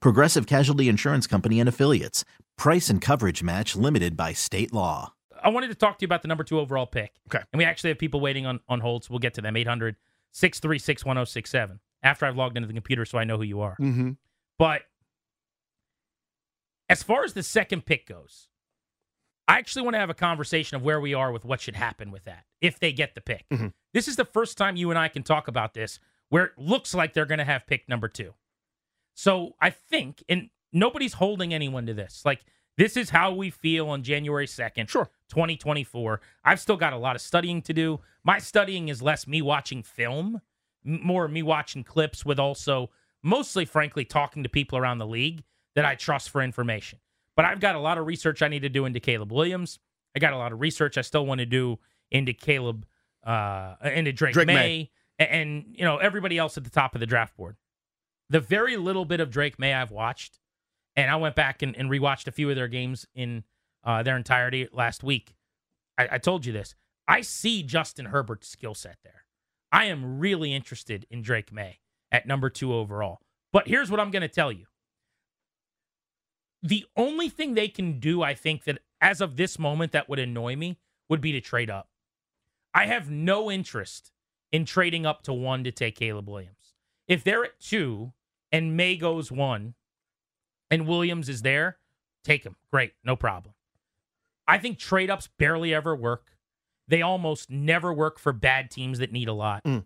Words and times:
Progressive 0.00 0.46
Casualty 0.46 0.88
Insurance 0.88 1.26
Company 1.26 1.60
and 1.60 1.68
Affiliates. 1.68 2.24
Price 2.56 2.90
and 2.90 3.00
coverage 3.00 3.42
match 3.42 3.74
limited 3.76 4.16
by 4.16 4.32
state 4.32 4.72
law. 4.72 5.14
I 5.42 5.48
wanted 5.48 5.68
to 5.68 5.74
talk 5.74 5.98
to 5.98 6.02
you 6.02 6.06
about 6.06 6.22
the 6.22 6.28
number 6.28 6.44
two 6.44 6.60
overall 6.60 6.86
pick. 6.86 7.12
Okay. 7.28 7.42
And 7.52 7.58
we 7.58 7.64
actually 7.64 7.90
have 7.90 7.98
people 7.98 8.20
waiting 8.20 8.46
on, 8.46 8.60
on 8.68 8.80
hold, 8.80 9.04
so 9.04 9.08
we'll 9.10 9.18
get 9.20 9.34
to 9.34 9.40
them. 9.40 9.56
800 9.56 9.96
636 10.32 11.04
1067 11.04 11.80
after 12.02 12.26
I've 12.26 12.36
logged 12.36 12.56
into 12.56 12.66
the 12.66 12.74
computer 12.74 13.04
so 13.04 13.18
I 13.18 13.24
know 13.24 13.36
who 13.36 13.42
you 13.42 13.60
are. 13.60 13.76
Mm-hmm. 13.80 14.10
But 14.58 14.82
as 16.88 17.02
far 17.02 17.24
as 17.24 17.32
the 17.32 17.42
second 17.42 17.86
pick 17.86 18.06
goes, 18.06 18.48
I 19.48 19.58
actually 19.58 19.82
want 19.82 19.94
to 19.94 19.98
have 19.98 20.10
a 20.10 20.14
conversation 20.14 20.76
of 20.76 20.82
where 20.82 21.00
we 21.00 21.14
are 21.14 21.32
with 21.32 21.44
what 21.44 21.60
should 21.60 21.76
happen 21.76 22.10
with 22.10 22.24
that 22.24 22.44
if 22.60 22.78
they 22.78 22.92
get 22.92 23.14
the 23.14 23.20
pick. 23.20 23.46
Mhm. 23.50 23.72
This 23.92 24.06
is 24.06 24.16
the 24.16 24.24
first 24.24 24.56
time 24.56 24.76
you 24.76 24.90
and 24.90 24.98
I 24.98 25.08
can 25.08 25.22
talk 25.22 25.48
about 25.48 25.74
this 25.74 25.98
where 26.28 26.44
it 26.44 26.52
looks 26.56 26.94
like 26.94 27.12
they're 27.12 27.26
going 27.26 27.38
to 27.38 27.44
have 27.44 27.66
pick 27.66 27.88
number 27.88 28.06
two. 28.08 28.34
So 29.20 29.54
I 29.60 29.68
think, 29.68 30.24
and 30.30 30.48
nobody's 30.72 31.12
holding 31.12 31.52
anyone 31.52 31.84
to 31.84 31.92
this. 31.92 32.22
Like, 32.24 32.40
this 32.78 32.96
is 32.96 33.10
how 33.10 33.34
we 33.34 33.50
feel 33.50 33.90
on 33.90 34.02
January 34.02 34.46
2nd, 34.46 34.88
Sure. 34.88 35.10
2024. 35.28 36.22
I've 36.42 36.58
still 36.58 36.78
got 36.78 36.94
a 36.94 36.96
lot 36.96 37.16
of 37.16 37.20
studying 37.20 37.60
to 37.62 37.74
do. 37.74 38.00
My 38.24 38.38
studying 38.38 38.88
is 38.88 39.02
less 39.02 39.26
me 39.26 39.42
watching 39.42 39.82
film, 39.82 40.40
more 40.82 41.28
me 41.28 41.42
watching 41.42 41.84
clips, 41.84 42.24
with 42.24 42.38
also 42.38 42.88
mostly, 43.22 43.66
frankly, 43.66 44.06
talking 44.06 44.42
to 44.42 44.48
people 44.48 44.78
around 44.78 44.96
the 44.96 45.06
league 45.06 45.44
that 45.74 45.84
I 45.84 45.96
trust 45.96 46.30
for 46.30 46.40
information. 46.40 46.98
But 47.36 47.44
I've 47.44 47.60
got 47.60 47.74
a 47.74 47.80
lot 47.80 47.98
of 47.98 48.06
research 48.06 48.40
I 48.40 48.48
need 48.48 48.62
to 48.62 48.70
do 48.70 48.86
into 48.86 49.00
Caleb 49.00 49.32
Williams. 49.32 49.78
I 50.16 50.18
got 50.18 50.32
a 50.32 50.38
lot 50.38 50.50
of 50.52 50.62
research 50.62 50.96
I 50.96 51.02
still 51.02 51.26
want 51.26 51.40
to 51.40 51.46
do 51.46 51.78
into 52.10 52.32
Caleb, 52.32 52.86
uh, 53.22 53.74
into 53.84 54.14
Drake, 54.14 54.32
Drake 54.32 54.46
Maye, 54.46 54.54
Maye. 54.54 54.90
and, 55.18 55.66
you 55.76 55.84
know 55.84 55.98
everybody 55.98 56.38
else 56.38 56.56
at 56.56 56.64
the 56.64 56.70
top 56.70 56.94
of 56.94 57.00
the 57.00 57.06
draft 57.06 57.36
board. 57.36 57.56
The 58.30 58.40
very 58.40 58.76
little 58.76 59.04
bit 59.04 59.20
of 59.20 59.30
Drake 59.30 59.58
Maye 59.58 59.74
I've 59.74 59.90
watched, 59.90 60.38
and 60.96 61.10
I 61.10 61.16
went 61.16 61.34
back 61.34 61.62
and, 61.62 61.76
and 61.76 61.90
rewatched 61.90 62.28
a 62.28 62.32
few 62.32 62.48
of 62.48 62.56
their 62.56 62.68
games 62.68 63.04
in 63.14 63.44
uh, 63.84 64.02
their 64.02 64.16
entirety 64.16 64.68
last 64.72 65.02
week. 65.02 65.34
I, 65.98 66.08
I 66.12 66.18
told 66.18 66.46
you 66.46 66.52
this. 66.52 66.74
I 67.08 67.22
see 67.22 67.64
Justin 67.64 68.06
Herbert's 68.06 68.48
skill 68.48 68.74
set 68.74 68.98
there. 69.02 69.24
I 69.72 69.86
am 69.86 70.20
really 70.20 70.54
interested 70.54 71.06
in 71.10 71.22
Drake 71.22 71.52
Maye 71.52 71.80
at 72.12 72.26
number 72.26 72.48
two 72.48 72.72
overall. 72.72 73.18
But 73.52 73.66
here's 73.66 73.90
what 73.90 73.98
I'm 73.98 74.12
going 74.12 74.22
to 74.22 74.28
tell 74.28 74.52
you. 74.52 74.66
The 76.62 76.84
only 76.96 77.28
thing 77.28 77.54
they 77.54 77.68
can 77.68 77.98
do, 77.98 78.22
I 78.22 78.34
think, 78.34 78.64
that 78.64 78.78
as 79.00 79.20
of 79.20 79.36
this 79.36 79.58
moment 79.58 79.92
that 79.92 80.08
would 80.08 80.18
annoy 80.18 80.54
me 80.54 80.78
would 81.08 81.20
be 81.20 81.32
to 81.32 81.40
trade 81.40 81.70
up. 81.70 81.88
I 82.72 82.86
have 82.86 83.10
no 83.10 83.50
interest 83.50 84.12
in 84.52 84.64
trading 84.64 85.04
up 85.04 85.22
to 85.22 85.32
one 85.32 85.64
to 85.64 85.72
take 85.72 85.96
Caleb 85.96 86.28
Williams. 86.28 86.74
If 87.08 87.24
they're 87.24 87.44
at 87.44 87.58
two 87.58 88.12
and 88.52 88.76
Maye 88.76 88.96
goes 88.96 89.30
one 89.32 89.74
and 90.70 90.86
Williams 90.86 91.28
is 91.28 91.42
there, 91.42 91.78
take 92.24 92.44
him. 92.44 92.56
Great, 92.70 92.92
no 93.04 93.16
problem. 93.16 93.54
I 94.46 94.58
think 94.58 94.78
trade 94.78 95.10
ups 95.10 95.28
barely 95.38 95.72
ever 95.74 95.94
work. 95.94 96.36
They 96.88 97.02
almost 97.02 97.50
never 97.50 97.92
work 97.92 98.18
for 98.18 98.32
bad 98.32 98.70
teams 98.70 98.98
that 98.98 99.12
need 99.12 99.28
a 99.28 99.32
lot. 99.32 99.62
Mm. 99.64 99.84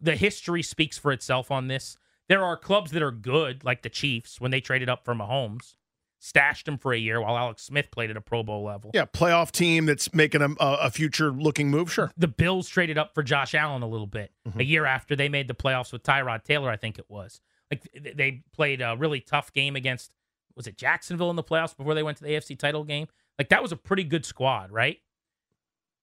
The 0.00 0.16
history 0.16 0.62
speaks 0.62 0.98
for 0.98 1.12
itself 1.12 1.50
on 1.50 1.68
this. 1.68 1.96
There 2.28 2.44
are 2.44 2.56
clubs 2.56 2.90
that 2.92 3.02
are 3.02 3.10
good, 3.10 3.64
like 3.64 3.82
the 3.82 3.88
Chiefs, 3.88 4.40
when 4.40 4.50
they 4.50 4.60
traded 4.60 4.88
up 4.88 5.04
for 5.04 5.14
Mahomes, 5.14 5.76
stashed 6.18 6.68
him 6.68 6.76
for 6.78 6.92
a 6.92 6.98
year 6.98 7.20
while 7.20 7.36
Alex 7.36 7.62
Smith 7.62 7.90
played 7.90 8.10
at 8.10 8.16
a 8.16 8.20
Pro 8.20 8.42
Bowl 8.42 8.62
level. 8.64 8.90
Yeah, 8.94 9.06
playoff 9.06 9.50
team 9.50 9.86
that's 9.86 10.12
making 10.14 10.40
a, 10.42 10.50
a, 10.60 10.74
a 10.82 10.90
future-looking 10.90 11.70
move. 11.70 11.92
Sure. 11.92 12.12
The 12.16 12.28
Bills 12.28 12.68
traded 12.68 12.96
up 12.98 13.14
for 13.14 13.22
Josh 13.22 13.54
Allen 13.54 13.82
a 13.82 13.88
little 13.88 14.06
bit 14.06 14.30
Mhm. 14.48 14.60
a 14.60 14.64
year 14.64 14.84
after 14.84 15.16
they 15.16 15.28
made 15.28 15.48
the 15.48 15.54
playoffs 15.54 15.92
with 15.92 16.02
Tyrod 16.02 16.44
Taylor, 16.44 16.70
I 16.70 16.76
think 16.76 16.98
it 16.98 17.06
was. 17.08 17.40
Like 17.72 17.88
they 18.14 18.42
played 18.52 18.82
a 18.82 18.96
really 18.98 19.20
tough 19.20 19.50
game 19.52 19.76
against 19.76 20.12
was 20.54 20.66
it 20.66 20.76
Jacksonville 20.76 21.30
in 21.30 21.36
the 21.36 21.42
playoffs 21.42 21.74
before 21.74 21.94
they 21.94 22.02
went 22.02 22.18
to 22.18 22.24
the 22.24 22.30
AFC 22.30 22.58
title 22.58 22.84
game? 22.84 23.06
Like 23.38 23.48
that 23.48 23.62
was 23.62 23.72
a 23.72 23.76
pretty 23.76 24.04
good 24.04 24.26
squad, 24.26 24.70
right? 24.70 24.98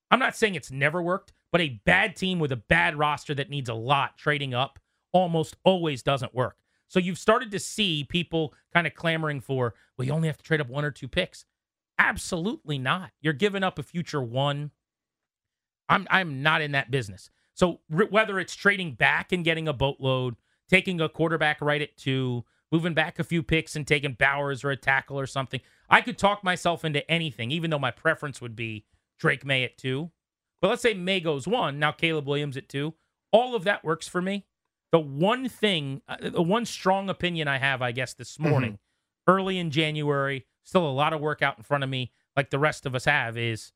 I'm 0.10 0.18
not 0.18 0.36
saying 0.36 0.56
it's 0.56 0.72
never 0.72 1.00
worked, 1.00 1.32
but 1.52 1.62
a 1.62 1.80
bad 1.86 2.16
team 2.16 2.40
with 2.40 2.52
a 2.52 2.58
bad 2.58 2.98
roster 2.98 3.36
that 3.36 3.52
needs 3.52 3.70
a 3.70 3.76
lot 3.76 4.18
trading 4.18 4.56
up 4.56 4.80
almost 5.12 5.56
always 5.64 6.02
doesn't 6.02 6.34
work. 6.34 6.58
So 6.88 6.98
you've 7.00 7.20
started 7.20 7.52
to 7.52 7.60
see 7.60 8.04
people 8.04 8.56
kind 8.74 8.88
of 8.88 8.96
clamoring 8.96 9.42
for, 9.42 9.76
well, 9.96 10.08
you 10.08 10.12
only 10.12 10.28
have 10.28 10.38
to 10.38 10.44
trade 10.44 10.62
up 10.62 10.70
one 10.70 10.84
or 10.84 10.90
two 10.90 11.08
picks. 11.08 11.46
Absolutely 12.00 12.80
not. 12.80 13.12
You're 13.22 13.34
giving 13.34 13.64
up 13.64 13.78
a 13.78 13.84
future 13.84 14.22
one. 14.22 14.72
I'm 15.88 16.08
I'm 16.10 16.42
not 16.42 16.62
in 16.62 16.72
that 16.72 16.90
business. 16.90 17.30
So 17.54 17.82
r- 17.94 18.08
whether 18.10 18.40
it's 18.40 18.56
trading 18.56 18.94
back 18.94 19.32
and 19.32 19.44
getting 19.44 19.68
a 19.68 19.74
boatload, 19.74 20.36
taking 20.70 21.02
a 21.02 21.10
quarterback 21.10 21.60
right 21.62 21.82
at 21.82 21.98
two, 21.98 22.46
moving 22.72 22.94
back 22.94 23.20
a 23.20 23.24
few 23.24 23.42
picks 23.44 23.76
and 23.76 23.88
taking 23.88 24.14
Bowers 24.14 24.64
or 24.64 24.70
a 24.70 24.78
tackle 24.78 25.20
or 25.20 25.26
something, 25.26 25.60
I 25.90 26.02
could 26.02 26.18
talk 26.18 26.44
myself 26.44 26.86
into 26.86 27.10
anything, 27.10 27.52
even 27.52 27.70
though 27.70 27.80
my 27.80 27.92
preference 27.92 28.42
would 28.42 28.56
be 28.56 28.86
Drake 29.20 29.46
Maye 29.46 29.64
at 29.64 29.78
two. 29.78 30.12
But 30.62 30.70
let's 30.70 30.82
say 30.82 30.94
Maye 30.94 31.22
goes 31.22 31.48
one, 31.48 31.80
now 31.80 31.92
Caleb 31.92 32.28
Williams 32.28 32.58
at 32.58 32.70
two. 32.70 32.94
All 33.32 33.56
of 33.56 33.64
that 33.64 33.84
works 33.84 34.08
for 34.08 34.22
me. 34.22 34.46
The 34.92 35.00
one 35.00 35.48
thing, 35.50 36.02
uh, 36.08 36.18
the 36.30 36.42
one 36.42 36.66
strong 36.66 37.10
opinion 37.10 37.48
I 37.48 37.60
have, 37.60 37.82
I 37.82 37.92
guess, 37.92 38.14
this 38.14 38.40
morning, 38.40 38.80
early 39.28 39.60
in 39.60 39.72
January, 39.72 40.46
still 40.64 40.88
a 40.88 40.90
lot 40.90 41.14
of 41.14 41.22
work 41.22 41.42
out 41.42 41.58
in 41.58 41.64
front 41.64 41.84
of 41.84 41.90
me, 41.90 42.12
like 42.36 42.50
the 42.50 42.60
rest 42.60 42.86
of 42.86 42.96
us 42.96 43.06
have, 43.06 43.38
is 43.38 43.72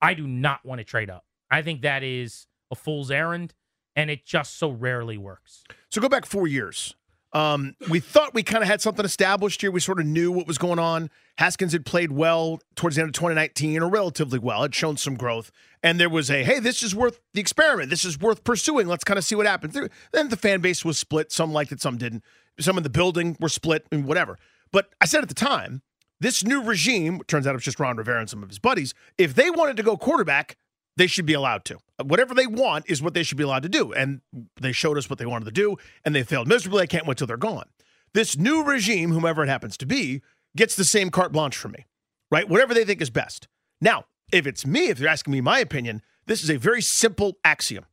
I 0.00 0.14
do 0.14 0.26
not 0.26 0.64
want 0.64 0.78
to 0.78 0.84
trade 0.84 1.10
up. 1.10 1.24
I 1.50 1.62
think 1.62 1.82
that 1.82 2.02
is 2.02 2.46
a 2.70 2.74
fool's 2.74 3.10
errand, 3.10 3.54
and 3.96 4.10
it 4.10 4.24
just 4.24 4.58
so 4.58 4.70
rarely 4.70 5.16
works. 5.16 5.64
So 5.90 6.00
go 6.00 6.08
back 6.08 6.26
four 6.26 6.46
years. 6.46 6.94
Um, 7.34 7.76
we 7.88 7.98
thought 7.98 8.34
we 8.34 8.42
kind 8.42 8.62
of 8.62 8.68
had 8.68 8.82
something 8.82 9.04
established 9.04 9.62
here. 9.62 9.70
We 9.70 9.80
sort 9.80 10.00
of 10.00 10.06
knew 10.06 10.30
what 10.30 10.46
was 10.46 10.58
going 10.58 10.78
on. 10.78 11.08
Haskins 11.38 11.72
had 11.72 11.86
played 11.86 12.12
well 12.12 12.60
towards 12.76 12.96
the 12.96 13.02
end 13.02 13.08
of 13.08 13.14
2019, 13.14 13.82
or 13.82 13.88
relatively 13.88 14.38
well, 14.38 14.62
had 14.62 14.74
shown 14.74 14.98
some 14.98 15.14
growth. 15.14 15.50
And 15.82 15.98
there 15.98 16.10
was 16.10 16.30
a, 16.30 16.44
hey, 16.44 16.60
this 16.60 16.82
is 16.82 16.94
worth 16.94 17.20
the 17.32 17.40
experiment. 17.40 17.88
This 17.88 18.04
is 18.04 18.20
worth 18.20 18.44
pursuing. 18.44 18.86
Let's 18.86 19.04
kind 19.04 19.16
of 19.16 19.24
see 19.24 19.34
what 19.34 19.46
happens. 19.46 19.78
Then 20.12 20.28
the 20.28 20.36
fan 20.36 20.60
base 20.60 20.84
was 20.84 20.98
split. 20.98 21.32
Some 21.32 21.52
liked 21.52 21.72
it, 21.72 21.80
some 21.80 21.96
didn't. 21.96 22.22
Some 22.60 22.76
in 22.76 22.82
the 22.82 22.90
building 22.90 23.36
were 23.40 23.48
split, 23.48 23.86
and 23.90 24.04
whatever. 24.04 24.38
But 24.70 24.90
I 25.00 25.06
said 25.06 25.22
at 25.22 25.28
the 25.28 25.34
time, 25.34 25.80
this 26.20 26.44
new 26.44 26.62
regime, 26.62 27.22
turns 27.26 27.46
out 27.46 27.54
it's 27.54 27.64
just 27.64 27.80
Ron 27.80 27.96
Rivera 27.96 28.20
and 28.20 28.28
some 28.28 28.42
of 28.42 28.50
his 28.50 28.58
buddies, 28.58 28.92
if 29.16 29.34
they 29.34 29.50
wanted 29.50 29.76
to 29.78 29.82
go 29.82 29.96
quarterback, 29.96 30.56
they 30.96 31.06
should 31.06 31.26
be 31.26 31.32
allowed 31.32 31.64
to. 31.66 31.78
Whatever 32.02 32.34
they 32.34 32.46
want 32.46 32.88
is 32.88 33.02
what 33.02 33.14
they 33.14 33.22
should 33.22 33.38
be 33.38 33.44
allowed 33.44 33.62
to 33.62 33.68
do. 33.68 33.92
And 33.92 34.20
they 34.60 34.72
showed 34.72 34.98
us 34.98 35.08
what 35.08 35.18
they 35.18 35.26
wanted 35.26 35.46
to 35.46 35.52
do, 35.52 35.76
and 36.04 36.14
they 36.14 36.22
failed 36.22 36.48
miserably. 36.48 36.82
I 36.82 36.86
can't 36.86 37.06
wait 37.06 37.18
till 37.18 37.26
they're 37.26 37.36
gone. 37.36 37.66
This 38.14 38.36
new 38.36 38.62
regime, 38.62 39.12
whomever 39.12 39.42
it 39.42 39.48
happens 39.48 39.76
to 39.78 39.86
be, 39.86 40.22
gets 40.56 40.76
the 40.76 40.84
same 40.84 41.10
carte 41.10 41.32
blanche 41.32 41.56
from 41.56 41.72
me, 41.72 41.86
right? 42.30 42.48
Whatever 42.48 42.74
they 42.74 42.84
think 42.84 43.00
is 43.00 43.10
best. 43.10 43.48
Now, 43.80 44.04
if 44.32 44.46
it's 44.46 44.66
me, 44.66 44.88
if 44.88 44.98
you're 44.98 45.08
asking 45.08 45.32
me 45.32 45.40
my 45.40 45.58
opinion, 45.58 46.02
this 46.26 46.44
is 46.44 46.50
a 46.50 46.56
very 46.56 46.82
simple 46.82 47.38
axiom. 47.44 47.86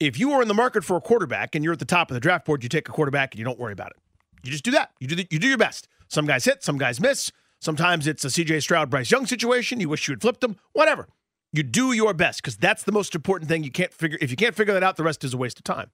If 0.00 0.18
you 0.18 0.32
are 0.32 0.42
in 0.42 0.48
the 0.48 0.54
market 0.54 0.84
for 0.84 0.96
a 0.96 1.00
quarterback 1.00 1.54
and 1.54 1.64
you're 1.64 1.72
at 1.72 1.78
the 1.78 1.84
top 1.84 2.10
of 2.10 2.14
the 2.14 2.20
draft 2.20 2.46
board, 2.46 2.62
you 2.62 2.68
take 2.68 2.88
a 2.88 2.92
quarterback 2.92 3.32
and 3.32 3.38
you 3.38 3.44
don't 3.44 3.58
worry 3.58 3.72
about 3.72 3.90
it. 3.90 3.96
You 4.42 4.50
just 4.50 4.64
do 4.64 4.72
that. 4.72 4.90
You 4.98 5.06
do 5.06 5.14
the, 5.14 5.26
you 5.30 5.38
do 5.38 5.48
your 5.48 5.58
best. 5.58 5.88
Some 6.08 6.26
guys 6.26 6.44
hit, 6.44 6.62
some 6.62 6.78
guys 6.78 7.00
miss. 7.00 7.30
Sometimes 7.60 8.06
it's 8.06 8.24
a 8.24 8.28
CJ 8.28 8.62
Stroud, 8.62 8.90
Bryce 8.90 9.10
Young 9.10 9.24
situation. 9.24 9.80
You 9.80 9.88
wish 9.88 10.06
you 10.06 10.12
had 10.12 10.20
flipped 10.20 10.40
them. 10.42 10.56
Whatever. 10.72 11.08
You 11.54 11.62
do 11.62 11.92
your 11.92 12.14
best 12.14 12.42
because 12.42 12.56
that's 12.56 12.82
the 12.82 12.92
most 12.92 13.14
important 13.14 13.48
thing. 13.48 13.62
You 13.62 13.70
can't 13.70 13.92
figure 13.92 14.18
if 14.20 14.30
you 14.30 14.36
can't 14.36 14.54
figure 14.54 14.74
that 14.74 14.82
out, 14.82 14.96
the 14.96 15.04
rest 15.04 15.24
is 15.24 15.34
a 15.34 15.36
waste 15.36 15.58
of 15.58 15.64
time. 15.64 15.90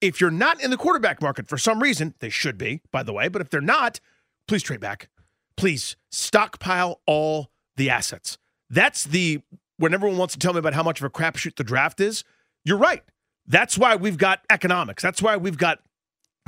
If 0.00 0.20
you're 0.20 0.30
not 0.30 0.60
in 0.62 0.70
the 0.70 0.76
quarterback 0.76 1.22
market 1.22 1.48
for 1.48 1.56
some 1.56 1.80
reason, 1.80 2.14
they 2.18 2.28
should 2.28 2.58
be, 2.58 2.82
by 2.90 3.02
the 3.02 3.12
way, 3.12 3.28
but 3.28 3.40
if 3.40 3.48
they're 3.48 3.60
not, 3.60 4.00
please 4.48 4.62
trade 4.62 4.80
back 4.80 5.08
please 5.56 5.96
stockpile 6.10 7.00
all 7.06 7.50
the 7.76 7.90
assets. 7.90 8.38
That's 8.70 9.04
the 9.04 9.40
when 9.76 9.94
everyone 9.94 10.18
wants 10.18 10.34
to 10.34 10.40
tell 10.40 10.52
me 10.52 10.60
about 10.60 10.74
how 10.74 10.82
much 10.82 11.00
of 11.00 11.04
a 11.04 11.10
crapshoot 11.10 11.56
the 11.56 11.64
draft 11.64 12.00
is. 12.00 12.24
You're 12.64 12.78
right. 12.78 13.02
That's 13.46 13.76
why 13.76 13.96
we've 13.96 14.16
got 14.16 14.40
economics. 14.50 15.02
That's 15.02 15.20
why 15.20 15.36
we've 15.36 15.58
got 15.58 15.80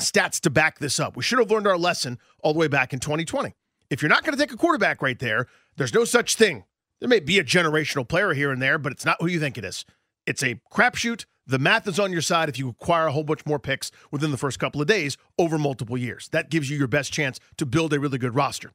stats 0.01 0.41
to 0.41 0.51
back 0.51 0.79
this 0.79 1.01
up. 1.01 1.17
We 1.17 1.23
should 1.23 1.39
have 1.39 1.51
learned 1.51 1.67
our 1.67 1.77
lesson 1.77 2.19
all 2.43 2.53
the 2.53 2.59
way 2.59 2.69
back 2.69 2.93
in 2.93 3.01
2020. 3.01 3.55
If 3.91 4.03
you're 4.03 4.09
not 4.09 4.25
going 4.25 4.37
to 4.37 4.43
take 4.43 4.53
a 4.53 4.57
quarterback 4.57 5.03
right 5.03 5.19
there, 5.19 5.47
there's 5.77 5.95
no 5.95 6.05
such 6.05 6.37
thing. 6.37 6.65
There 7.01 7.09
may 7.09 7.21
be 7.21 7.39
a 7.39 7.45
generational 7.45 8.09
player 8.09 8.33
here 8.33 8.51
and 8.51 8.61
there, 8.61 8.79
but 8.79 8.93
it's 8.93 9.05
not 9.05 9.17
who 9.21 9.27
you 9.27 9.39
think 9.39 9.59
it 9.59 9.65
is. 9.65 9.85
It's 10.27 10.43
a 10.43 10.61
crapshoot. 10.73 11.27
The 11.47 11.59
math 11.59 11.87
is 11.87 12.01
on 12.01 12.11
your 12.11 12.23
side 12.23 12.49
if 12.49 12.59
you 12.59 12.69
acquire 12.69 13.07
a 13.07 13.13
whole 13.13 13.23
bunch 13.23 13.47
more 13.47 13.59
picks 13.59 13.93
within 14.11 14.33
the 14.33 14.37
first 14.37 14.59
couple 14.59 14.81
of 14.81 14.89
days 14.89 15.17
over 15.39 15.59
multiple 15.59 15.97
years. 15.97 16.29
That 16.33 16.51
gives 16.51 16.69
you 16.69 16.77
your 16.77 16.89
best 16.89 17.13
chance 17.13 17.39
to 17.59 17.67
build 17.67 17.93
a 17.93 18.01
really 18.01 18.19
good 18.19 18.35
roster. 18.35 18.73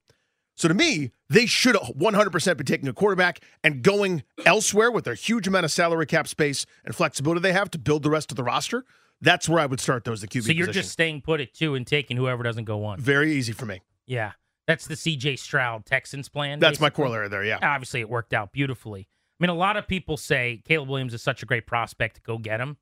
So 0.55 0.67
to 0.67 0.73
me, 0.73 1.11
they 1.29 1.45
should 1.47 1.75
100% 1.75 2.57
be 2.57 2.63
taking 2.63 2.87
a 2.87 2.93
quarterback 2.93 3.43
and 3.63 3.81
going 3.81 4.23
elsewhere 4.45 4.91
with 4.91 5.05
their 5.05 5.15
huge 5.15 5.47
amount 5.47 5.65
of 5.65 5.71
salary 5.71 6.05
cap 6.05 6.27
space 6.27 6.65
and 6.85 6.95
flexibility 6.95 7.41
they 7.41 7.53
have 7.53 7.71
to 7.71 7.79
build 7.79 8.03
the 8.03 8.09
rest 8.09 8.31
of 8.31 8.37
the 8.37 8.43
roster. 8.43 8.85
That's 9.21 9.49
where 9.49 9.59
I 9.59 9.65
would 9.65 9.79
start 9.79 10.03
those 10.03 10.21
the 10.21 10.27
QB. 10.27 10.43
So 10.43 10.51
you're 10.51 10.67
position. 10.67 10.81
just 10.81 10.93
staying 10.93 11.21
put 11.21 11.41
at 11.41 11.53
two 11.53 11.75
and 11.75 11.85
taking 11.85 12.17
whoever 12.17 12.43
doesn't 12.43 12.65
go 12.65 12.77
one. 12.77 12.99
very 12.99 13.33
easy 13.33 13.53
for 13.53 13.65
me. 13.65 13.81
Yeah, 14.05 14.33
that's 14.71 14.87
the 14.87 14.95
C.J. 14.95 15.35
Stroud 15.35 15.85
Texans 15.85 16.29
plan. 16.29 16.59
That's 16.59 16.79
my 16.79 16.89
corollary 16.89 17.27
there. 17.27 17.43
Yeah. 17.43 17.59
Obviously, 17.61 17.99
it 17.99 18.09
worked 18.09 18.33
out 18.33 18.51
beautifully. 18.53 19.07
I 19.39 19.43
mean, 19.43 19.49
a 19.49 19.55
lot 19.55 19.75
of 19.75 19.87
people 19.87 20.17
say 20.17 20.61
Caleb 20.65 20.89
Williams 20.89 21.13
is 21.13 21.21
such 21.21 21.43
a 21.43 21.45
great 21.45 21.67
prospect 21.67 22.15
to 22.15 22.21
go 22.21 22.37
get 22.37 22.59
him. 22.59 22.77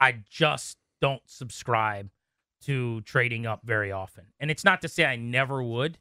I 0.00 0.16
just 0.28 0.76
don't 1.00 1.22
subscribe 1.26 2.10
to 2.62 3.00
trading 3.02 3.46
up 3.46 3.60
very 3.64 3.90
often. 3.90 4.26
And 4.38 4.50
it's 4.50 4.64
not 4.64 4.82
to 4.82 4.88
say 4.88 5.04
I 5.04 5.16
never 5.16 5.62
would, 5.62 5.98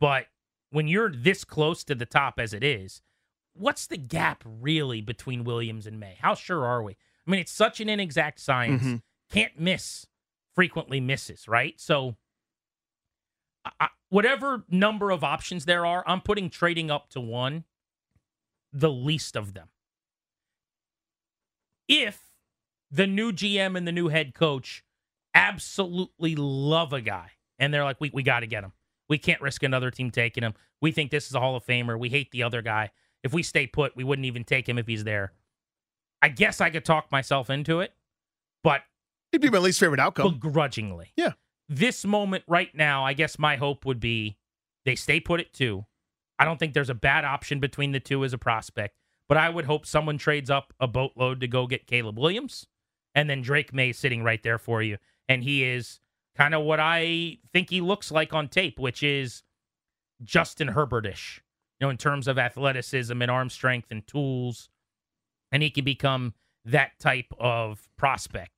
but 0.00 0.26
when 0.70 0.86
you're 0.86 1.10
this 1.10 1.44
close 1.44 1.82
to 1.84 1.94
the 1.94 2.06
top 2.06 2.38
as 2.38 2.52
it 2.52 2.62
is, 2.62 3.00
what's 3.54 3.86
the 3.86 3.96
gap 3.96 4.44
really 4.46 5.00
between 5.00 5.44
Williams 5.44 5.86
and 5.86 5.98
Maye? 5.98 6.18
How 6.20 6.34
sure 6.34 6.64
are 6.64 6.82
we? 6.82 6.92
I 7.26 7.30
mean, 7.30 7.40
it's 7.40 7.50
such 7.50 7.80
an 7.80 7.88
inexact 7.88 8.38
science. 8.38 8.82
Mhm. 8.82 9.02
Can't 9.30 9.58
miss, 9.58 10.06
frequently 10.54 11.00
misses, 11.00 11.48
right? 11.48 11.80
So, 11.80 12.16
I- 13.80 13.88
whatever 14.08 14.64
number 14.68 15.10
of 15.10 15.22
options 15.24 15.64
there 15.64 15.84
are, 15.86 16.02
I'm 16.06 16.20
putting 16.20 16.50
trading 16.50 16.90
up 16.90 17.08
to 17.10 17.20
one 17.20 17.64
the 18.72 18.90
least 18.90 19.36
of 19.36 19.54
them. 19.54 19.68
If 21.88 22.20
the 22.90 23.06
new 23.06 23.32
GM 23.32 23.76
and 23.76 23.86
the 23.86 23.92
new 23.92 24.08
head 24.08 24.34
coach 24.34 24.84
absolutely 25.34 26.34
love 26.36 26.92
a 26.92 27.00
guy 27.00 27.30
and 27.58 27.72
they're 27.72 27.84
like, 27.84 28.00
we, 28.00 28.10
we 28.12 28.22
got 28.22 28.40
to 28.40 28.46
get 28.46 28.64
him. 28.64 28.72
We 29.08 29.18
can't 29.18 29.40
risk 29.40 29.62
another 29.62 29.90
team 29.90 30.10
taking 30.10 30.42
him. 30.42 30.54
We 30.82 30.92
think 30.92 31.10
this 31.10 31.26
is 31.28 31.34
a 31.34 31.40
Hall 31.40 31.56
of 31.56 31.64
Famer. 31.64 31.98
We 31.98 32.08
hate 32.10 32.30
the 32.30 32.42
other 32.42 32.60
guy. 32.62 32.90
If 33.24 33.32
we 33.32 33.42
stay 33.42 33.66
put, 33.66 33.96
we 33.96 34.04
wouldn't 34.04 34.26
even 34.26 34.44
take 34.44 34.68
him 34.68 34.78
if 34.78 34.86
he's 34.86 35.04
there. 35.04 35.32
I 36.20 36.28
guess 36.28 36.60
I 36.60 36.70
could 36.70 36.84
talk 36.84 37.10
myself 37.10 37.48
into 37.50 37.80
it, 37.80 37.94
but 38.62 38.82
He'd 39.32 39.40
be 39.40 39.50
my 39.50 39.58
least 39.58 39.78
favorite 39.80 40.00
outcome. 40.00 40.32
begrudgingly. 40.32 41.12
Yeah. 41.16 41.32
This 41.68 42.04
moment 42.04 42.44
right 42.46 42.74
now, 42.74 43.04
I 43.04 43.12
guess 43.12 43.38
my 43.38 43.56
hope 43.56 43.84
would 43.84 44.00
be 44.00 44.38
they 44.84 44.94
stay 44.94 45.20
put 45.20 45.40
at 45.40 45.52
two. 45.52 45.84
I 46.38 46.44
don't 46.44 46.58
think 46.58 46.72
there's 46.72 46.88
a 46.88 46.94
bad 46.94 47.24
option 47.24 47.60
between 47.60 47.92
the 47.92 48.00
two 48.00 48.24
as 48.24 48.32
a 48.32 48.38
prospect, 48.38 48.94
but 49.28 49.36
I 49.36 49.50
would 49.50 49.66
hope 49.66 49.84
someone 49.84 50.18
trades 50.18 50.50
up 50.50 50.72
a 50.80 50.86
boatload 50.86 51.40
to 51.40 51.48
go 51.48 51.66
get 51.66 51.86
Caleb 51.86 52.18
Williams, 52.18 52.66
and 53.14 53.28
then 53.28 53.42
Drake 53.42 53.74
Maye 53.74 53.92
sitting 53.92 54.22
right 54.22 54.42
there 54.42 54.58
for 54.58 54.82
you, 54.82 54.98
and 55.28 55.42
he 55.42 55.64
is 55.64 56.00
kind 56.36 56.54
of 56.54 56.62
what 56.62 56.80
I 56.80 57.38
think 57.52 57.68
he 57.68 57.80
looks 57.80 58.10
like 58.10 58.32
on 58.32 58.48
tape, 58.48 58.78
which 58.78 59.02
is 59.02 59.42
Justin 60.22 60.68
Herbertish, 60.68 61.40
you 61.80 61.86
know, 61.86 61.90
in 61.90 61.96
terms 61.96 62.28
of 62.28 62.38
athleticism 62.38 63.20
and 63.20 63.30
arm 63.30 63.50
strength 63.50 63.88
and 63.90 64.06
tools, 64.06 64.70
and 65.52 65.62
he 65.62 65.70
can 65.70 65.84
become 65.84 66.34
that 66.64 66.98
type 66.98 67.32
of 67.38 67.88
prospect. 67.98 68.52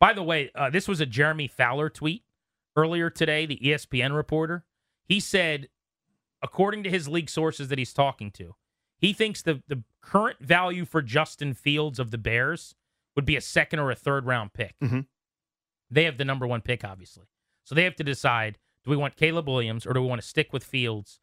By 0.00 0.14
the 0.14 0.22
way, 0.22 0.50
uh, 0.54 0.70
this 0.70 0.88
was 0.88 1.00
a 1.00 1.06
Jeremy 1.06 1.48
Fowler 1.48 1.90
tweet 1.90 2.24
earlier 2.76 3.10
today, 3.10 3.46
the 3.46 3.58
ESPN 3.62 4.14
reporter. 4.14 4.64
He 5.06 5.20
said, 5.20 5.68
according 6.42 6.82
to 6.84 6.90
his 6.90 7.08
league 7.08 7.30
sources 7.30 7.68
that 7.68 7.78
he's 7.78 7.92
talking 7.92 8.30
to, 8.32 8.54
he 8.98 9.12
thinks 9.12 9.42
the, 9.42 9.62
the 9.68 9.82
current 10.00 10.38
value 10.40 10.84
for 10.84 11.02
Justin 11.02 11.54
Fields 11.54 11.98
of 11.98 12.10
the 12.10 12.18
Bears 12.18 12.74
would 13.14 13.24
be 13.24 13.36
a 13.36 13.40
second 13.40 13.78
or 13.78 13.90
a 13.90 13.94
third 13.96 14.26
round 14.26 14.52
pick. 14.52 14.74
Mhm. 14.82 15.06
They 15.90 16.04
have 16.04 16.18
the 16.18 16.24
number 16.24 16.46
one 16.46 16.60
pick, 16.60 16.84
obviously. 16.84 17.26
So 17.64 17.74
they 17.74 17.84
have 17.84 17.96
to 17.96 18.04
decide 18.04 18.58
do 18.84 18.90
we 18.90 18.96
want 18.96 19.16
Caleb 19.16 19.48
Williams 19.48 19.84
or 19.84 19.92
do 19.92 20.00
we 20.00 20.06
want 20.08 20.20
to 20.20 20.26
stick 20.26 20.52
with 20.52 20.62
Fields? 20.62 21.18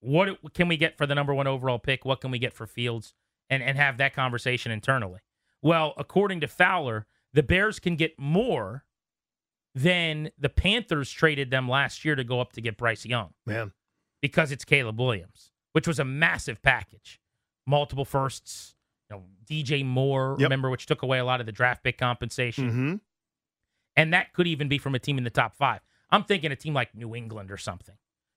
What 0.00 0.54
can 0.54 0.68
we 0.68 0.76
get 0.76 0.96
for 0.96 1.06
the 1.06 1.14
number 1.14 1.34
one 1.34 1.46
overall 1.46 1.78
pick? 1.78 2.04
What 2.04 2.20
can 2.20 2.30
we 2.30 2.38
get 2.38 2.52
for 2.54 2.66
Fields? 2.66 3.14
And, 3.48 3.64
and 3.64 3.76
have 3.76 3.98
that 3.98 4.14
conversation 4.14 4.70
internally. 4.70 5.18
Well, 5.60 5.92
according 5.96 6.40
to 6.42 6.46
Fowler, 6.48 7.06
the 7.34 7.42
Bears 7.42 7.80
can 7.80 7.96
get 7.96 8.16
more 8.16 8.84
than 9.74 10.30
the 10.38 10.48
Panthers 10.48 11.10
traded 11.10 11.50
them 11.50 11.68
last 11.68 12.04
year 12.04 12.14
to 12.16 12.24
go 12.24 12.40
up 12.40 12.52
to 12.54 12.60
get 12.60 12.76
Bryce 12.76 13.04
Young 13.06 13.32
Man. 13.46 13.72
because 14.20 14.50
it's 14.52 14.64
Caleb 14.64 14.98
Williams, 14.98 15.52
which 15.72 15.86
was 15.86 15.98
a 15.98 16.04
massive 16.04 16.60
package. 16.62 17.20
Multiple 17.66 18.04
firsts, 18.04 18.74
you 19.10 19.16
know, 19.16 19.24
DJ 19.48 19.84
Moore, 19.84 20.36
Yep. 20.38 20.46
remember, 20.46 20.70
which 20.70 20.86
took 20.86 21.02
away 21.02 21.18
a 21.18 21.24
lot 21.24 21.40
of 21.40 21.46
the 21.46 21.52
draft 21.52 21.84
pick 21.84 21.98
compensation. 21.98 22.68
Mm-hmm. 22.70 22.94
And 23.96 24.12
that 24.12 24.32
could 24.32 24.46
even 24.46 24.68
be 24.68 24.78
from 24.78 24.94
a 24.94 24.98
team 24.98 25.18
in 25.18 25.24
the 25.24 25.30
top 25.30 25.54
five. 25.54 25.80
I'm 26.10 26.24
thinking 26.24 26.50
a 26.52 26.56
team 26.56 26.74
like 26.74 26.94
New 26.94 27.14
England 27.14 27.50
or 27.50 27.56
something. 27.56 27.94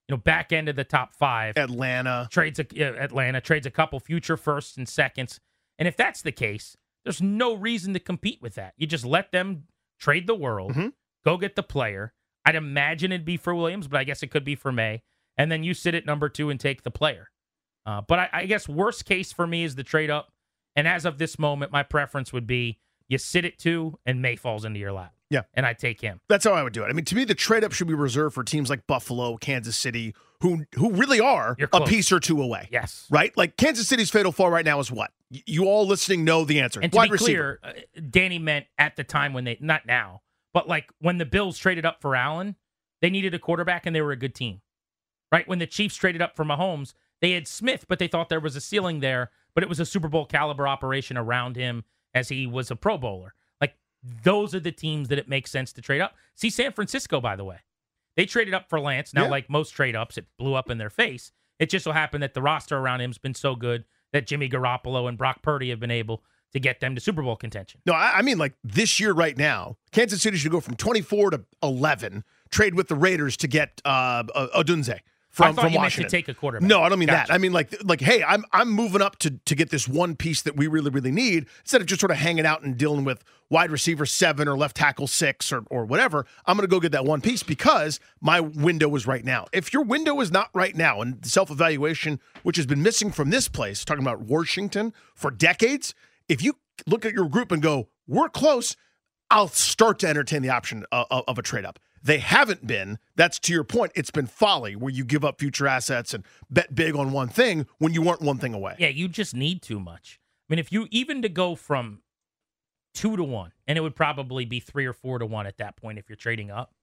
You 0.07 0.13
know, 0.15 0.21
back 0.21 0.51
end 0.51 0.68
of 0.69 0.75
the 0.75 0.83
top 0.83 1.15
five 1.15 1.57
Atlanta. 1.57 2.27
trades 2.29 2.59
a, 2.59 2.63
uh, 2.63 3.01
Atlanta 3.03 3.39
trades 3.41 3.65
a 3.65 3.71
couple 3.71 4.00
future 4.00 4.36
firsts 4.38 4.75
and 4.77 4.88
seconds. 4.88 5.39
And 5.79 5.88
if 5.88 5.95
that's 5.95 6.21
the 6.21 6.31
case, 6.33 6.75
there's 7.06 7.21
no 7.21 7.56
reason 7.56 7.94
to 7.94 8.00
compete 8.00 8.41
with 8.41 8.56
that. 8.56 8.74
You 8.77 8.86
just 8.86 9.06
let 9.06 9.31
them 9.31 9.63
trade 10.00 10.27
the 10.27 10.36
world, 10.36 10.74
Mhm. 10.74 10.94
Go 11.25 11.37
get 11.37 11.55
the 11.55 11.63
player. 11.63 12.13
I'd 12.45 12.55
imagine 12.55 13.11
it'd 13.11 13.25
be 13.25 13.37
for 13.37 13.55
Williams, 13.55 13.87
but 13.87 13.99
I 13.99 14.03
guess 14.03 14.23
it 14.23 14.27
could 14.27 14.43
be 14.43 14.55
for 14.55 14.71
Maye. 14.71 15.01
And 15.37 15.51
then 15.51 15.63
you 15.63 15.73
sit 15.73 15.95
at 15.95 16.05
number 16.05 16.29
two 16.29 16.49
and 16.49 16.59
take 16.59 16.83
the 16.83 16.91
player. 16.91 17.29
Uh, 17.85 18.01
but 18.01 18.19
I, 18.19 18.29
I 18.33 18.45
guess 18.45 18.67
worst 18.67 19.05
case 19.05 19.31
for 19.31 19.47
me 19.47 19.63
is 19.63 19.75
the 19.75 19.83
trade 19.83 20.09
up. 20.09 20.31
And 20.75 20.87
as 20.87 21.05
of 21.05 21.17
this 21.17 21.37
moment, 21.39 21.71
my 21.71 21.83
preference 21.83 22.33
would 22.33 22.47
be 22.47 22.79
you 23.07 23.17
sit 23.17 23.45
at 23.45 23.57
two 23.57 23.99
and 24.05 24.21
Maye 24.21 24.35
falls 24.35 24.65
into 24.65 24.79
your 24.79 24.91
lap. 24.91 25.13
Yeah. 25.29 25.43
And 25.53 25.65
I 25.65 25.73
take 25.73 25.99
him. 26.01 26.19
That's 26.29 26.45
how 26.45 26.53
I 26.53 26.61
would 26.61 26.73
do 26.73 26.83
it. 26.83 26.89
I 26.89 26.93
mean, 26.93 27.05
to 27.05 27.15
me, 27.15 27.23
the 27.25 27.33
trade 27.33 27.63
up 27.63 27.71
should 27.71 27.87
be 27.87 27.93
reserved 27.93 28.35
for 28.35 28.43
teams 28.43 28.69
like 28.69 28.85
Buffalo, 28.85 29.37
Kansas 29.37 29.75
City, 29.75 30.13
who 30.41 30.65
who 30.75 30.91
really 30.91 31.19
are 31.19 31.55
a 31.71 31.81
piece 31.85 32.11
or 32.11 32.19
two 32.19 32.41
away. 32.41 32.67
Yes. 32.71 33.07
Right? 33.09 33.35
Like 33.35 33.57
Kansas 33.57 33.88
City's 33.88 34.12
fatal 34.12 34.31
flaw 34.31 34.48
right 34.48 34.65
now 34.65 34.79
is 34.79 34.91
what? 34.91 35.12
You 35.29 35.65
all 35.65 35.88
listening 35.88 36.24
know 36.24 36.45
the 36.45 36.59
answer. 36.59 36.81
And 36.81 36.91
to 36.91 36.95
Wide 36.95 37.07
be 37.07 37.13
receiver. 37.13 37.59
clear, 37.63 37.75
uh, 37.98 38.01
Danny 38.12 38.38
meant 38.38 38.67
at 38.77 38.95
the 38.95 39.03
time 39.03 39.33
when 39.33 39.45
they, 39.45 39.57
not 39.59 39.88
now, 39.88 40.21
but 40.53 40.67
like 40.67 40.91
when 41.00 41.17
the 41.17 41.25
Bills 41.25 41.57
traded 41.57 41.86
up 41.86 42.01
for 42.01 42.15
Allen, 42.15 42.55
they 43.01 43.10
needed 43.10 43.33
a 43.33 43.39
quarterback 43.39 43.86
and 43.86 43.95
they 43.95 44.01
were 44.01 44.12
a 44.12 44.17
good 44.17 44.36
team, 44.36 44.62
right? 45.31 45.48
When 45.48 45.60
the 45.60 45.67
Chiefs 45.67 45.95
traded 45.95 46.22
up 46.22 46.36
for 46.36 46.45
Mahomes, 46.45 46.93
they 47.22 47.31
had 47.31 47.48
Smith, 47.48 47.86
but 47.88 48.00
they 48.00 48.07
thought 48.07 48.29
there 48.29 48.39
was 48.39 48.55
a 48.55 48.62
ceiling 48.62 49.00
there, 49.00 49.31
but 49.55 49.63
it 49.63 49.69
was 49.69 49.79
a 49.79 49.86
Super 49.86 50.07
Bowl 50.07 50.25
caliber 50.25 50.67
operation 50.67 51.17
around 51.17 51.55
him 51.55 51.83
as 52.13 52.29
he 52.29 52.45
was 52.48 52.69
a 52.72 52.75
Pro 52.75 52.98
Bowler. 52.98 53.33
Like 53.60 53.75
those 54.24 54.53
are 54.53 54.60
the 54.60 54.72
teams 54.72 55.10
that 55.10 55.17
it 55.19 55.27
makes 55.29 55.51
sense 55.51 55.74
to 55.74 55.81
trade 55.81 56.01
up. 56.01 56.15
See 56.36 56.50
San 56.50 56.72
Francisco, 56.72 57.19
by 57.19 57.36
the 57.36 57.45
way. 57.45 57.60
They 58.15 58.25
traded 58.25 58.53
up 58.53 58.69
for 58.69 58.79
Lance. 58.79 59.13
Now, 59.13 59.24
Yeah. 59.24 59.29
like 59.31 59.50
most 59.50 59.72
trade 59.72 59.95
ups, 59.95 60.17
it 60.17 60.27
blew 60.38 60.53
up 60.53 60.69
in 60.69 60.77
their 60.77 60.89
face. 60.91 61.31
It 61.60 61.69
just 61.69 61.83
so 61.83 61.91
happened 61.91 62.22
that 62.24 62.33
the 62.33 62.41
roster 62.41 62.77
around 62.77 63.00
him's 63.00 63.17
been 63.17 63.33
so 63.33 63.55
good 63.55 63.86
that 64.12 64.27
Jimmy 64.27 64.50
Garoppolo 64.50 65.07
and 65.10 65.17
Brock 65.17 65.41
Purdy 65.41 65.69
have 65.72 65.79
been 65.79 65.89
able 65.91 66.24
to 66.53 66.60
get 66.60 66.79
them 66.79 66.95
to 66.95 67.01
Super 67.01 67.22
Bowl 67.22 67.36
contention. 67.36 67.81
No, 67.86 67.93
I, 67.93 68.19
I 68.19 68.22
mean 68.22 68.38
like 68.38 68.53
this 68.63 69.00
year 69.00 69.12
right 69.13 69.38
now, 69.38 69.77
Kansas 69.91 70.22
City 70.22 70.38
should 70.38 70.51
go 70.51 70.60
from 70.60 70.75
24 70.75 71.31
to 71.31 71.41
11, 71.62 72.24
trade 72.50 72.75
with 72.75 72.88
the 72.88 72.95
Raiders 72.95 73.36
to 73.38 73.48
get 73.48 73.81
uh, 73.86 74.24
Odunze 74.55 75.00
from, 75.33 75.55
from 75.55 75.74
you 75.74 75.79
Washington. 75.79 76.12
take 76.12 76.27
a 76.27 76.33
quarterback. 76.36 76.69
No, 76.69 76.83
I 76.83 76.89
don't 76.89 77.00
mean 77.00 77.07
Gotcha. 77.07 77.27
that. 77.27 77.33
I 77.33 77.39
mean 77.39 77.53
like 77.53 77.75
like 77.83 78.01
hey, 78.01 78.24
I'm 78.24 78.45
I'm 78.53 78.69
moving 78.69 79.01
up 79.01 79.17
to 79.19 79.31
to 79.31 79.55
get 79.55 79.72
this 79.72 79.88
one 79.88 80.15
piece 80.15 80.43
that 80.43 80.55
we 80.55 80.67
really 80.67 80.91
really 80.91 81.12
need 81.12 81.48
instead 81.62 81.81
of 81.81 81.88
just 81.88 82.00
sort 82.00 82.12
of 82.12 82.17
hanging 82.17 82.45
out 82.45 82.62
and 82.62 82.77
dealing 82.77 83.03
with 83.03 83.24
wide 83.50 83.72
receiver 83.72 84.05
7 84.05 84.48
or 84.48 84.55
left 84.55 84.77
tackle 84.77 85.07
6 85.07 85.51
or 85.51 85.63
or 85.72 85.86
whatever. 85.86 86.27
I'm 86.45 86.55
going 86.55 86.67
to 86.67 86.72
go 86.72 86.79
get 86.79 86.91
that 86.91 87.05
one 87.05 87.19
piece 87.19 87.41
because 87.41 88.00
my 88.22 88.39
window 88.41 88.95
is 88.95 89.07
right 89.07 89.25
now. 89.25 89.48
If 89.51 89.74
your 89.74 89.83
window 89.83 90.22
is 90.22 90.31
not 90.31 90.50
right 90.53 90.75
now 90.75 91.01
and 91.01 91.25
self-evaluation 91.25 92.19
which 92.43 92.57
has 92.57 92.67
been 92.67 92.83
missing 92.83 93.12
from 93.12 93.31
this 93.31 93.48
place, 93.48 93.83
talking 93.83 94.03
about 94.03 94.22
Washington 94.22 94.93
for 95.15 95.31
decades, 95.31 95.95
if 96.33 96.43
you 96.43 96.57
look 96.87 97.05
at 97.05 97.13
your 97.13 97.29
group 97.29 97.51
and 97.51 97.61
go, 97.61 97.89
"We're 98.07 98.29
close," 98.29 98.75
I'll 99.29 99.47
start 99.47 99.99
to 99.99 100.07
entertain 100.07 100.41
the 100.41 100.49
option 100.49 100.85
of, 100.91 101.05
of, 101.11 101.23
of 101.27 101.37
a 101.37 101.41
trade 101.41 101.65
up. 101.65 101.79
They 102.01 102.17
haven't 102.17 102.67
been. 102.67 102.99
That's 103.15 103.39
to 103.39 103.53
your 103.53 103.63
point. 103.63 103.93
It's 103.95 104.11
been 104.11 104.27
folly 104.27 104.75
where 104.75 104.91
you 104.91 105.05
give 105.05 105.23
up 105.23 105.39
future 105.39 105.67
assets 105.67 106.13
and 106.13 106.25
bet 106.49 106.75
big 106.75 106.95
on 106.95 107.13
one 107.13 107.29
thing 107.29 107.65
when 107.77 107.93
you 107.93 108.01
weren't 108.01 108.21
one 108.21 108.39
thing 108.39 108.53
away. 108.53 108.75
Yeah, 108.77 108.89
you 108.89 109.07
just 109.07 109.33
need 109.33 109.61
too 109.61 109.79
much. 109.79 110.19
I 110.49 110.53
mean, 110.53 110.59
if 110.59 110.71
you 110.71 110.87
even 110.91 111.21
to 111.21 111.29
go 111.29 111.55
from 111.55 112.01
two 112.93 113.15
to 113.15 113.23
one, 113.23 113.53
and 113.67 113.77
it 113.77 113.81
would 113.81 113.95
probably 113.95 114.43
be 114.43 114.59
three 114.59 114.85
or 114.85 114.93
four 114.93 115.19
to 115.19 115.25
one 115.25 115.47
at 115.47 115.57
that 115.57 115.77
point 115.77 115.97
if 115.97 116.09
you're 116.09 116.15
trading 116.17 116.51
up, 116.51 116.73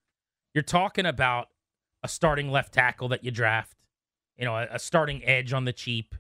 you're 0.54 0.62
talking 0.62 1.06
about 1.06 1.48
a 2.02 2.08
starting 2.08 2.50
left 2.50 2.72
tackle 2.72 3.08
that 3.08 3.22
you 3.22 3.30
draft, 3.30 3.76
you 4.36 4.44
know, 4.44 4.56
a, 4.56 4.68
a 4.72 4.78
starting 4.78 5.22
edge 5.24 5.52
on 5.52 5.66
the 5.66 5.72
cheap, 5.72 6.14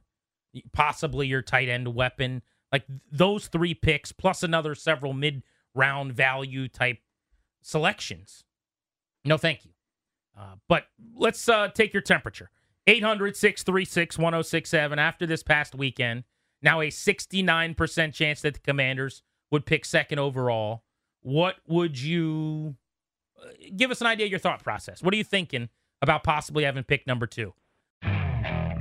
possibly 0.72 1.26
your 1.26 1.42
tight 1.42 1.68
end 1.68 1.94
weapon. 1.94 2.42
Like 2.72 2.84
those 3.10 3.48
three 3.48 3.74
picks 3.74 4.12
plus 4.12 4.42
another 4.42 4.74
several 4.74 5.12
mid 5.12 5.42
round 5.74 6.12
value 6.12 6.68
type 6.68 6.98
selections. 7.62 8.44
No, 9.24 9.36
thank 9.36 9.64
you. 9.64 9.72
Uh, 10.38 10.54
but 10.68 10.84
let's 11.14 11.48
uh, 11.48 11.68
take 11.68 11.92
your 11.92 12.02
temperature. 12.02 12.50
800 12.86 13.36
636 13.36 14.18
1067 14.18 14.98
after 14.98 15.26
this 15.26 15.42
past 15.42 15.74
weekend. 15.74 16.24
Now 16.62 16.80
a 16.80 16.88
69% 16.88 18.14
chance 18.14 18.40
that 18.42 18.54
the 18.54 18.60
Commanders 18.60 19.22
would 19.50 19.66
pick 19.66 19.84
second 19.84 20.18
overall. 20.18 20.84
What 21.22 21.56
would 21.66 22.00
you 22.00 22.76
uh, 23.40 23.48
give 23.76 23.90
us 23.90 24.00
an 24.00 24.06
idea 24.06 24.26
of 24.26 24.30
your 24.30 24.40
thought 24.40 24.62
process? 24.62 25.02
What 25.02 25.12
are 25.12 25.16
you 25.16 25.24
thinking 25.24 25.68
about 26.00 26.24
possibly 26.24 26.64
having 26.64 26.84
pick 26.84 27.06
number 27.06 27.26
two? 27.26 27.52